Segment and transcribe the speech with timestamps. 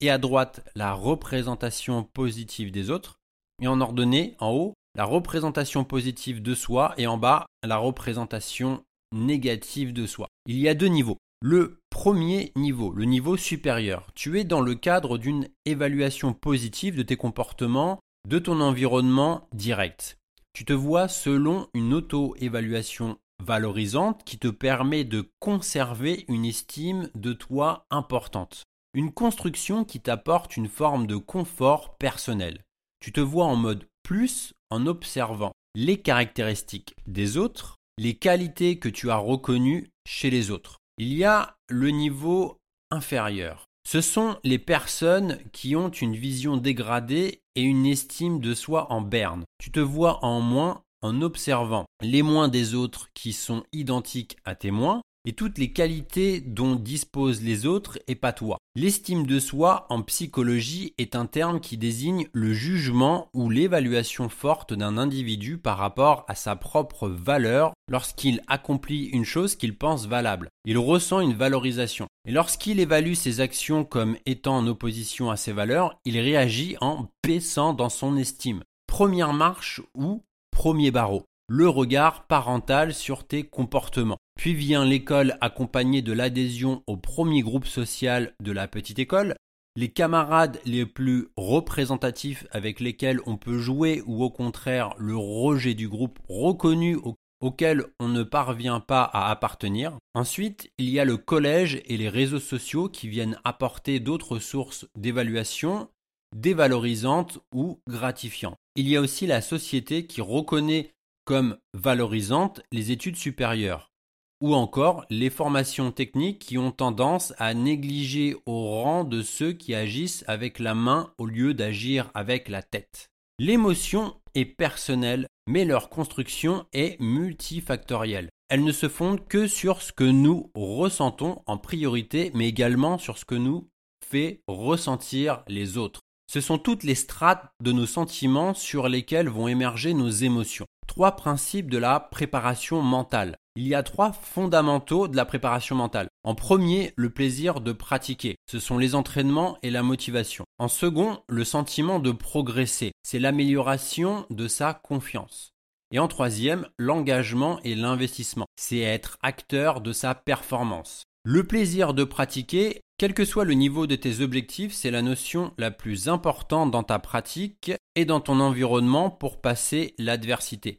[0.00, 3.16] et à droite la représentation positive des autres,
[3.60, 8.82] et en ordonnée en haut la représentation positive de soi et en bas la représentation
[9.14, 10.26] négative de soi.
[10.46, 11.18] Il y a deux niveaux.
[11.40, 17.04] Le premier niveau, le niveau supérieur, tu es dans le cadre d'une évaluation positive de
[17.04, 20.18] tes comportements, de ton environnement direct.
[20.52, 27.34] Tu te vois selon une auto-évaluation valorisante qui te permet de conserver une estime de
[27.34, 28.64] toi importante.
[28.94, 32.64] Une construction qui t'apporte une forme de confort personnel.
[32.98, 38.88] Tu te vois en mode plus en observant les caractéristiques des autres, les qualités que
[38.88, 40.78] tu as reconnues chez les autres.
[40.98, 42.58] Il y a le niveau
[42.90, 43.64] inférieur.
[43.86, 49.00] Ce sont les personnes qui ont une vision dégradée et une estime de soi en
[49.00, 49.44] berne.
[49.58, 54.54] Tu te vois en moins en observant les moins des autres qui sont identiques à
[54.54, 58.56] tes moins et toutes les qualités dont disposent les autres et pas toi.
[58.74, 64.72] L'estime de soi en psychologie est un terme qui désigne le jugement ou l'évaluation forte
[64.72, 70.48] d'un individu par rapport à sa propre valeur lorsqu'il accomplit une chose qu'il pense valable.
[70.64, 72.06] Il ressent une valorisation.
[72.26, 77.10] Et lorsqu'il évalue ses actions comme étant en opposition à ses valeurs, il réagit en
[77.22, 78.62] baissant dans son estime.
[78.86, 84.18] Première marche ou premier barreau le regard parental sur tes comportements.
[84.38, 89.34] Puis vient l'école accompagnée de l'adhésion au premier groupe social de la petite école,
[89.74, 95.74] les camarades les plus représentatifs avec lesquels on peut jouer ou au contraire le rejet
[95.74, 96.96] du groupe reconnu
[97.40, 99.98] auquel on ne parvient pas à appartenir.
[100.14, 104.86] Ensuite, il y a le collège et les réseaux sociaux qui viennent apporter d'autres sources
[104.96, 105.88] d'évaluation
[106.36, 108.56] dévalorisantes ou gratifiantes.
[108.76, 110.92] Il y a aussi la société qui reconnaît
[111.24, 113.90] comme valorisantes les études supérieures,
[114.40, 119.74] ou encore les formations techniques qui ont tendance à négliger au rang de ceux qui
[119.74, 123.08] agissent avec la main au lieu d'agir avec la tête.
[123.38, 128.30] L'émotion est personnelle, mais leur construction est multifactorielle.
[128.48, 133.18] Elle ne se fonde que sur ce que nous ressentons en priorité, mais également sur
[133.18, 133.68] ce que nous
[134.04, 136.00] fait ressentir les autres.
[136.30, 141.14] Ce sont toutes les strates de nos sentiments sur lesquelles vont émerger nos émotions trois
[141.14, 143.36] principes de la préparation mentale.
[143.60, 146.06] Il y a trois fondamentaux de la préparation mentale.
[146.22, 148.36] En premier, le plaisir de pratiquer.
[148.48, 150.44] Ce sont les entraînements et la motivation.
[150.58, 152.92] En second, le sentiment de progresser.
[153.02, 155.54] C'est l'amélioration de sa confiance.
[155.90, 158.46] Et en troisième, l'engagement et l'investissement.
[158.54, 161.02] C'est être acteur de sa performance.
[161.24, 165.52] Le plaisir de pratiquer, quel que soit le niveau de tes objectifs, c'est la notion
[165.58, 170.78] la plus importante dans ta pratique et dans ton environnement pour passer l'adversité.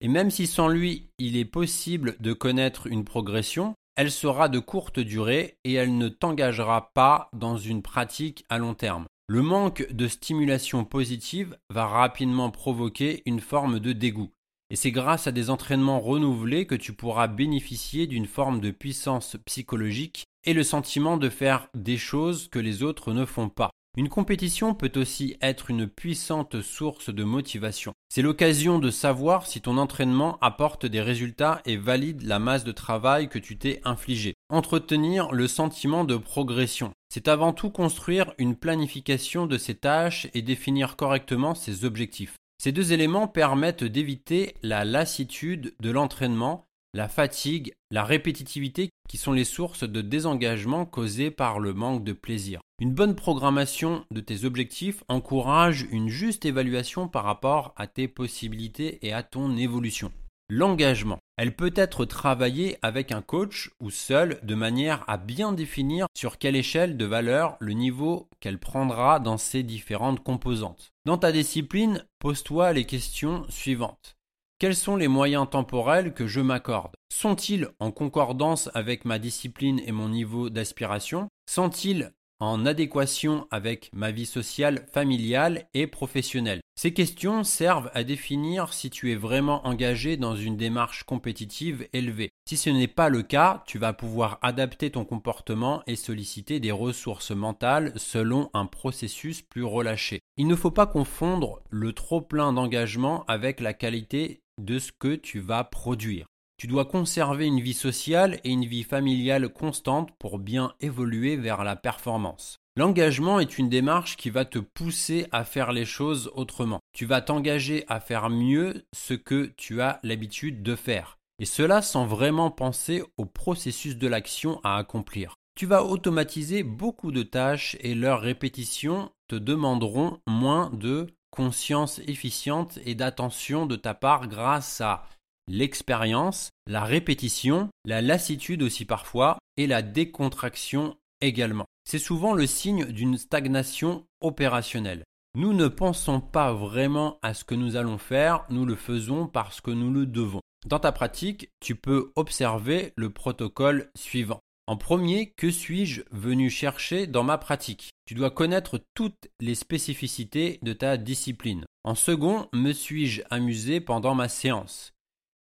[0.00, 4.60] Et même si sans lui il est possible de connaître une progression, elle sera de
[4.60, 9.06] courte durée et elle ne t'engagera pas dans une pratique à long terme.
[9.26, 14.30] Le manque de stimulation positive va rapidement provoquer une forme de dégoût.
[14.70, 19.36] Et c'est grâce à des entraînements renouvelés que tu pourras bénéficier d'une forme de puissance
[19.46, 23.70] psychologique et le sentiment de faire des choses que les autres ne font pas.
[23.98, 27.94] Une compétition peut aussi être une puissante source de motivation.
[28.08, 32.70] C'est l'occasion de savoir si ton entraînement apporte des résultats et valide la masse de
[32.70, 34.34] travail que tu t'es infligé.
[34.50, 36.92] Entretenir le sentiment de progression.
[37.12, 42.36] C'est avant tout construire une planification de ses tâches et définir correctement ses objectifs.
[42.62, 49.32] Ces deux éléments permettent d'éviter la lassitude de l'entraînement la fatigue, la répétitivité qui sont
[49.32, 52.60] les sources de désengagement causées par le manque de plaisir.
[52.80, 58.98] Une bonne programmation de tes objectifs encourage une juste évaluation par rapport à tes possibilités
[59.06, 60.12] et à ton évolution.
[60.50, 61.18] L'engagement.
[61.36, 66.38] Elle peut être travaillée avec un coach ou seule de manière à bien définir sur
[66.38, 70.90] quelle échelle de valeur le niveau qu'elle prendra dans ses différentes composantes.
[71.04, 74.17] Dans ta discipline, pose-toi les questions suivantes.
[74.60, 76.96] Quels sont les moyens temporels que je m'accorde?
[77.12, 81.28] Sont-ils en concordance avec ma discipline et mon niveau d'aspiration?
[81.48, 88.72] Sont-ils en adéquation avec ma vie sociale, familiale et professionnelle Ces questions servent à définir
[88.72, 92.30] si tu es vraiment engagé dans une démarche compétitive élevée.
[92.48, 96.72] Si ce n'est pas le cas, tu vas pouvoir adapter ton comportement et solliciter des
[96.72, 100.20] ressources mentales selon un processus plus relâché.
[100.36, 105.14] Il ne faut pas confondre le trop plein d'engagement avec la qualité de ce que
[105.14, 106.26] tu vas produire.
[106.58, 111.62] Tu dois conserver une vie sociale et une vie familiale constante pour bien évoluer vers
[111.62, 112.58] la performance.
[112.76, 116.80] L'engagement est une démarche qui va te pousser à faire les choses autrement.
[116.92, 121.18] Tu vas t'engager à faire mieux ce que tu as l'habitude de faire.
[121.38, 125.34] Et cela sans vraiment penser au processus de l'action à accomplir.
[125.56, 132.80] Tu vas automatiser beaucoup de tâches et leurs répétitions te demanderont moins de conscience efficiente
[132.84, 135.04] et d'attention de ta part grâce à
[135.48, 141.64] l'expérience, la répétition, la lassitude aussi parfois, et la décontraction également.
[141.84, 145.04] C'est souvent le signe d'une stagnation opérationnelle.
[145.34, 149.60] Nous ne pensons pas vraiment à ce que nous allons faire, nous le faisons parce
[149.60, 150.40] que nous le devons.
[150.66, 154.40] Dans ta pratique, tu peux observer le protocole suivant.
[154.66, 157.90] En premier, que suis-je venu chercher dans ma pratique?
[158.04, 161.64] Tu dois connaître toutes les spécificités de ta discipline.
[161.84, 164.92] En second, me suis-je amusé pendant ma séance?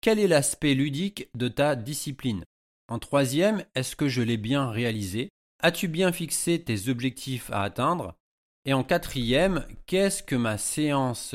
[0.04, 2.44] Quel est l'aspect ludique de ta discipline?
[2.88, 5.30] En troisième, est-ce que je l'ai bien réalisé?
[5.62, 8.14] As-tu bien fixé tes objectifs à atteindre?
[8.66, 11.34] Et en quatrième, qu'est-ce que ma séance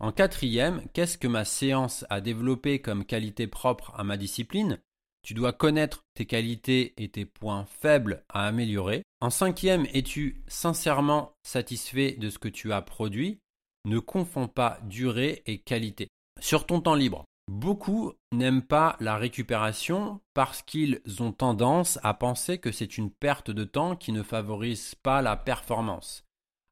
[0.00, 4.78] En quatrième, qu'est-ce que ma séance a développé comme qualité propre à ma discipline?
[5.22, 9.02] Tu dois connaître tes qualités et tes points faibles à améliorer.
[9.22, 13.38] En cinquième, es-tu sincèrement satisfait de ce que tu as produit?
[13.86, 16.08] Ne confonds pas durée et qualité.
[16.38, 22.58] Sur ton temps libre, Beaucoup n'aiment pas la récupération parce qu'ils ont tendance à penser
[22.58, 26.22] que c'est une perte de temps qui ne favorise pas la performance.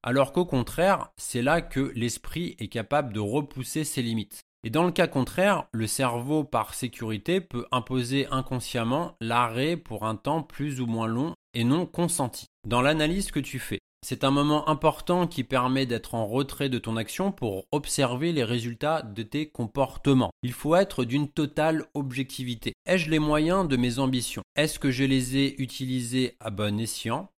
[0.03, 4.39] Alors qu'au contraire, c'est là que l'esprit est capable de repousser ses limites.
[4.63, 10.15] Et dans le cas contraire, le cerveau par sécurité peut imposer inconsciemment l'arrêt pour un
[10.15, 12.45] temps plus ou moins long et non consenti.
[12.65, 16.79] Dans l'analyse que tu fais, c'est un moment important qui permet d'être en retrait de
[16.79, 20.31] ton action pour observer les résultats de tes comportements.
[20.41, 22.73] Il faut être d'une totale objectivité.
[22.85, 24.43] Ai-je les moyens de mes ambitions?
[24.55, 27.29] Est-ce que je les ai utilisés à bon escient?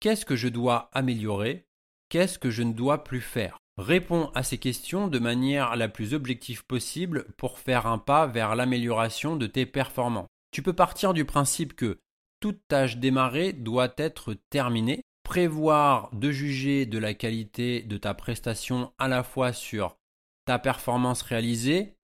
[0.00, 1.66] Qu'est-ce que je dois améliorer?
[2.08, 3.58] Qu'est-ce que je ne dois plus faire?
[3.78, 8.56] Réponds à ces questions de manière la plus objective possible pour faire un pas vers
[8.56, 10.28] l'amélioration de tes performances.
[10.50, 11.98] Tu peux partir du principe que
[12.40, 18.92] toute tâche démarrée doit être terminée prévoir de juger de la qualité de ta prestation
[18.96, 19.96] à la fois sur
[20.44, 21.96] ta performance réalisée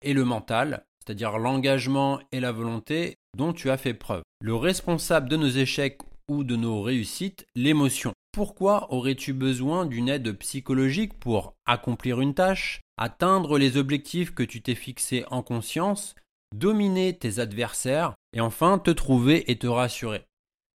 [0.00, 4.22] et le mental, c'est-à-dire l'engagement et la volonté dont tu as fait preuve.
[4.40, 8.14] Le responsable de nos échecs ou de nos réussites, l'émotion.
[8.32, 14.62] Pourquoi aurais-tu besoin d'une aide psychologique pour accomplir une tâche, atteindre les objectifs que tu
[14.62, 16.14] t'es fixés en conscience,
[16.56, 20.24] dominer tes adversaires et enfin te trouver et te rassurer?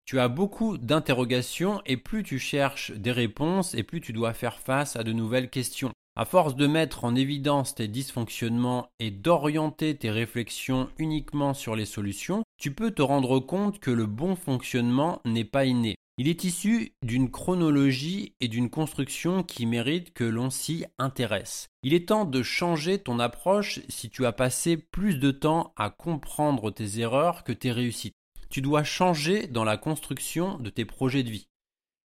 [0.06, 4.60] Tu as beaucoup d'interrogations et plus tu cherches des réponses et plus tu dois faire
[4.60, 5.90] face à de nouvelles questions.
[6.14, 11.84] À force de mettre en évidence tes dysfonctionnements et d'orienter tes réflexions uniquement sur les
[11.84, 15.96] solutions, tu peux te rendre compte que le bon fonctionnement n'est pas inné.
[16.18, 21.66] Il est issu d'une chronologie et d'une construction qui méritent que l'on s'y intéresse.
[21.82, 25.90] Il est temps de changer ton approche si tu as passé plus de temps à
[25.90, 28.14] comprendre tes erreurs que tes réussites
[28.48, 31.48] tu dois changer dans la construction de tes projets de vie.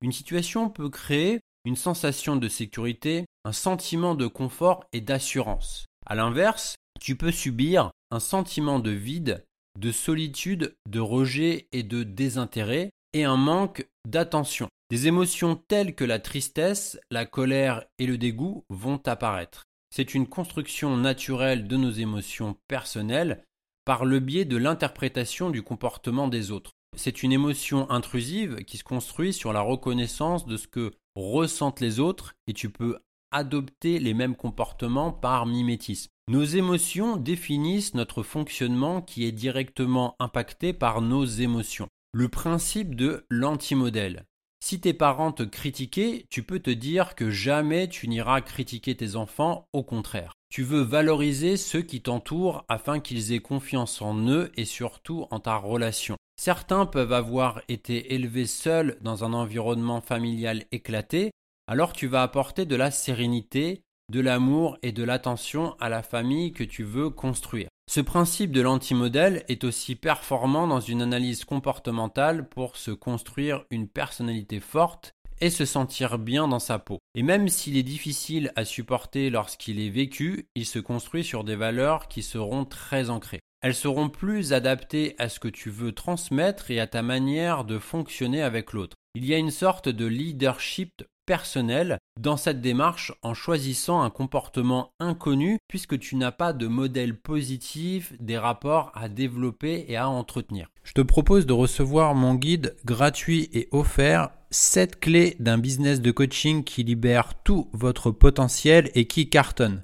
[0.01, 5.85] Une situation peut créer une sensation de sécurité, un sentiment de confort et d'assurance.
[6.05, 9.45] A l'inverse, tu peux subir un sentiment de vide,
[9.77, 14.67] de solitude, de rejet et de désintérêt, et un manque d'attention.
[14.89, 19.63] Des émotions telles que la tristesse, la colère et le dégoût vont apparaître.
[19.91, 23.43] C'est une construction naturelle de nos émotions personnelles
[23.89, 26.73] par le biais de l'interprétation du comportement des autres.
[26.95, 31.99] C'est une émotion intrusive qui se construit sur la reconnaissance de ce que ressentent les
[31.99, 32.99] autres et tu peux
[33.31, 36.11] adopter les mêmes comportements par mimétisme.
[36.27, 41.87] Nos émotions définissent notre fonctionnement qui est directement impacté par nos émotions.
[42.13, 44.27] Le principe de l'antimodèle.
[44.61, 49.15] Si tes parents te critiquaient, tu peux te dire que jamais tu n'iras critiquer tes
[49.15, 50.33] enfants, au contraire.
[50.49, 55.39] Tu veux valoriser ceux qui t'entourent afin qu'ils aient confiance en eux et surtout en
[55.39, 56.17] ta relation.
[56.39, 61.31] Certains peuvent avoir été élevés seuls dans un environnement familial éclaté,
[61.67, 66.51] alors tu vas apporter de la sérénité, de l'amour et de l'attention à la famille
[66.51, 67.69] que tu veux construire.
[67.91, 73.87] Ce principe de l'antimodèle est aussi performant dans une analyse comportementale pour se construire une
[73.87, 76.99] personnalité forte et se sentir bien dans sa peau.
[77.15, 81.55] Et même s'il est difficile à supporter lorsqu'il est vécu, il se construit sur des
[81.55, 83.41] valeurs qui seront très ancrées.
[83.63, 87.79] Elles seront plus adaptées à ce que tu veux transmettre et à ta manière de
[87.79, 88.97] fonctionner avec l'autre.
[89.15, 94.93] Il y a une sorte de leadership personnel dans cette démarche en choisissant un comportement
[94.99, 100.71] inconnu puisque tu n'as pas de modèle positif des rapports à développer et à entretenir.
[100.83, 106.09] Je te propose de recevoir mon guide gratuit et offert 7 clés d'un business de
[106.09, 109.83] coaching qui libère tout votre potentiel et qui cartonne.